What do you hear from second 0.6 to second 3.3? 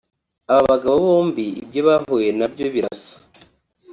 bagabo bombi ibyo bahuye nabyo birasa